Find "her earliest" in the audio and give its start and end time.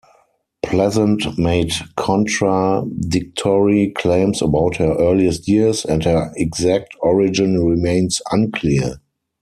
4.77-5.47